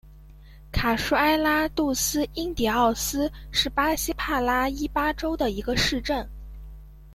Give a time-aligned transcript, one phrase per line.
[0.71, 6.27] 卡舒埃拉杜斯因迪奥斯是巴西帕拉伊巴州的一个市镇。